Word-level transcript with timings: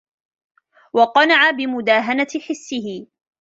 وَقَنَعَ 0.93 1.51
بِمُدَاهَنَةِ 1.51 2.27
حِسِّهِ 2.47 3.07